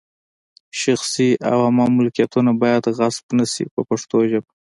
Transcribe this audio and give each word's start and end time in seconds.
شخصي 0.81 1.29
او 1.49 1.57
عامه 1.65 1.85
ملکیتونه 1.97 2.51
باید 2.61 2.83
غصب 2.97 3.25
نه 3.37 3.45
شي 3.53 3.63
په 3.73 3.81
پښتو 3.89 4.17
ژبه. 4.29 4.51